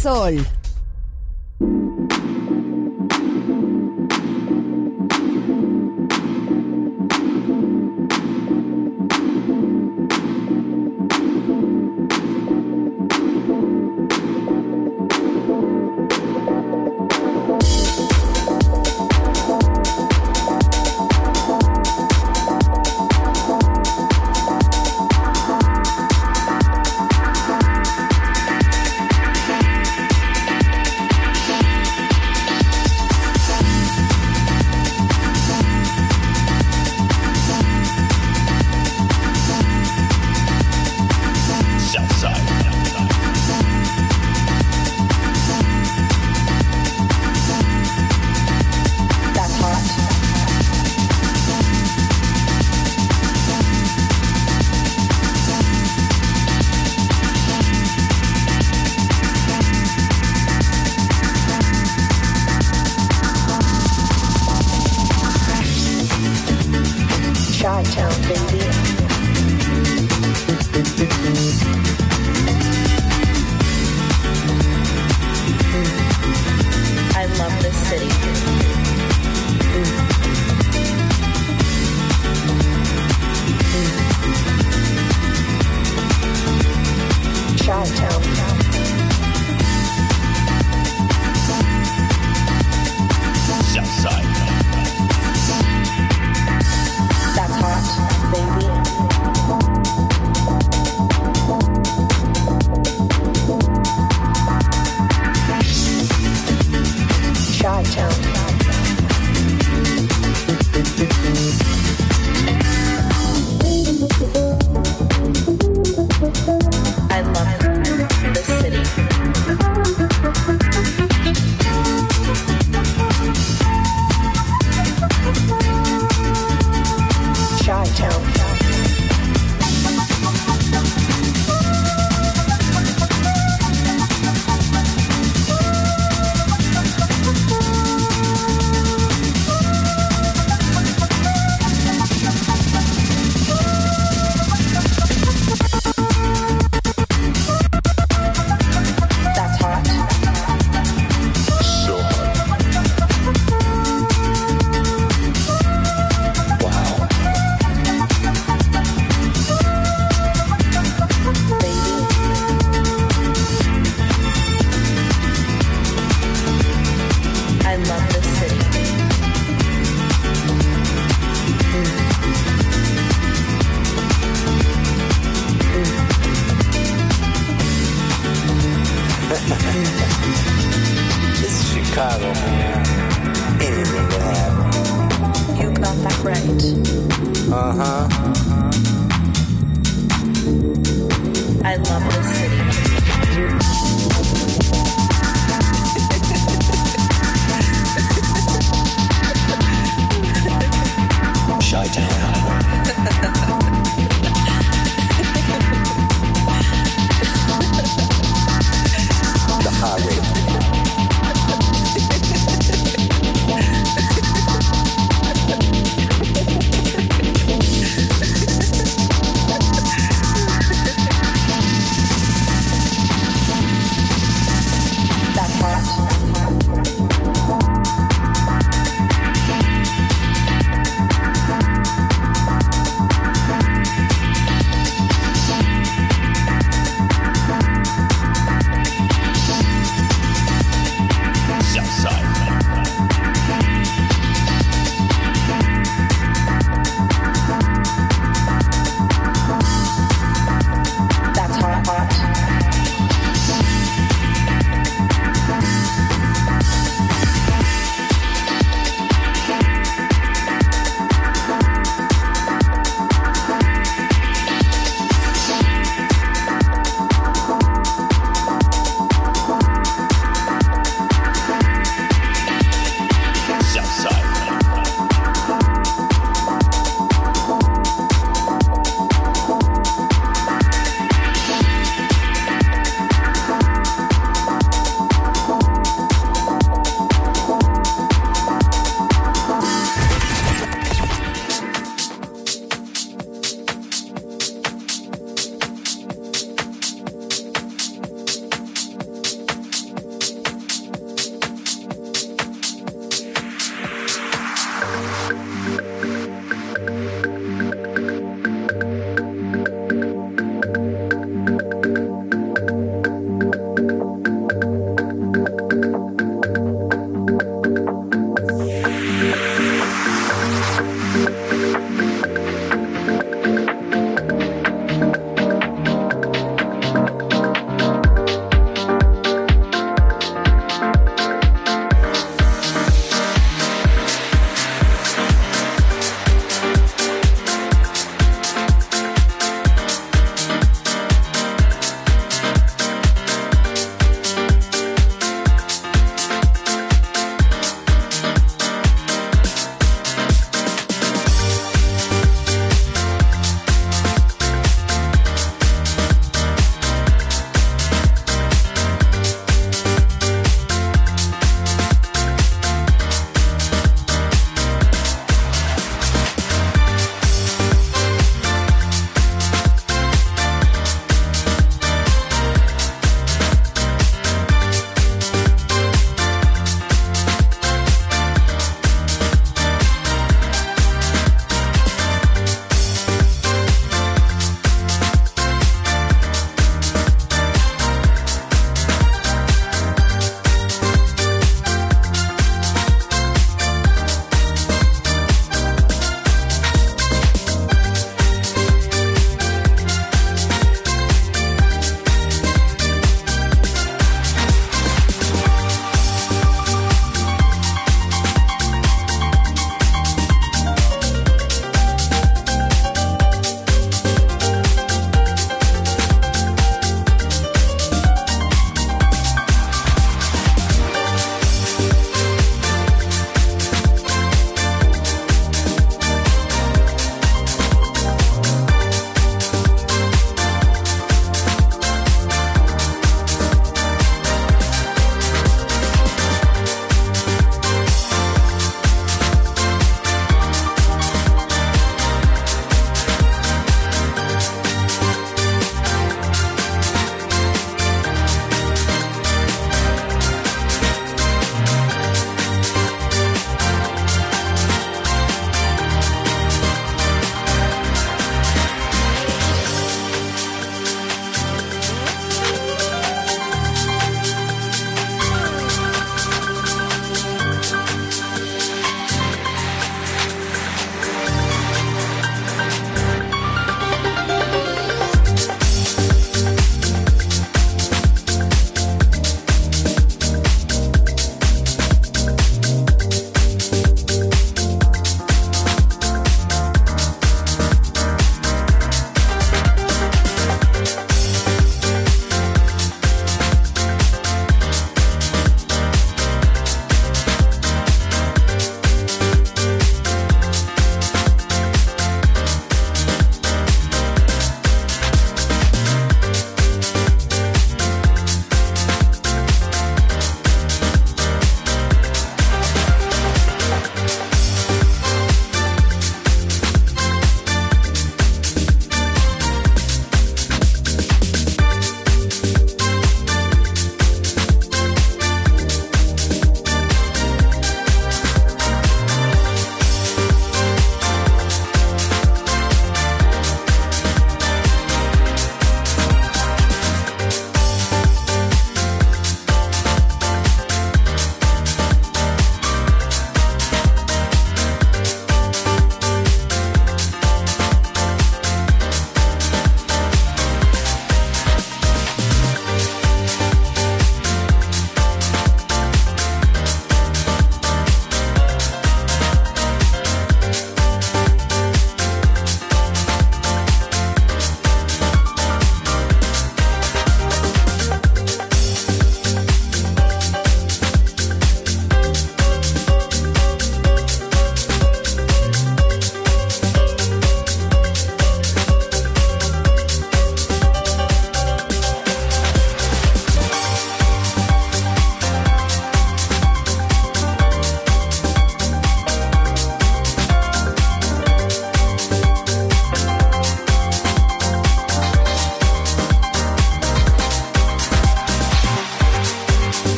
[0.00, 0.59] Sol.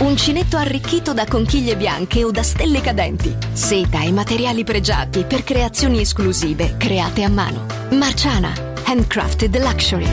[0.00, 3.36] Uncinetto arricchito da conchiglie bianche o da stelle cadenti.
[3.52, 7.66] Seta e materiali pregiati per creazioni esclusive create a mano.
[7.90, 8.50] Marciana,
[8.84, 10.08] handcrafted luxury.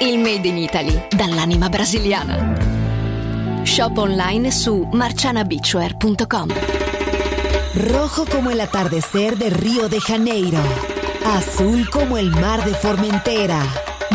[0.00, 3.60] Il made in Italy dall'anima brasiliana.
[3.64, 6.48] Shop online su marcianabeachwear.com.
[7.74, 10.58] Rojo como el atardecer de Río de Janeiro.
[11.26, 13.62] Azul como el mar de Formentera.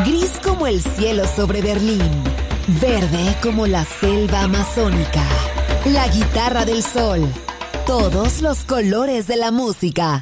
[0.04, 2.37] Gris como el cielo sobre Berlín.
[2.68, 5.24] Verde como la selva amazónica.
[5.86, 7.22] La guitarra del sol.
[7.86, 10.22] Todos los colores de la música.